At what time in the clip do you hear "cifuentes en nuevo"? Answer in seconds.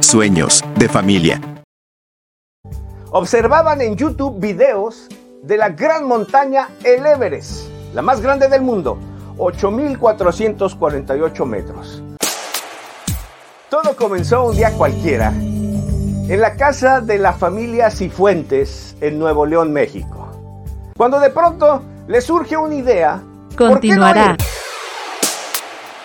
17.90-19.46